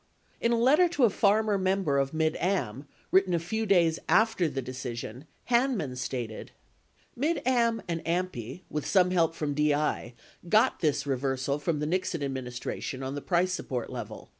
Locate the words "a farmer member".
1.03-1.99